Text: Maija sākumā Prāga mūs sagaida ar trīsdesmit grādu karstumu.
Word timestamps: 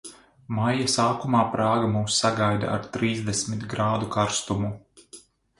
Maija 0.59 0.85
sākumā 0.93 1.41
Prāga 1.57 1.91
mūs 1.91 2.17
sagaida 2.23 2.71
ar 2.79 2.89
trīsdesmit 2.97 3.69
grādu 3.75 4.11
karstumu. 4.17 4.73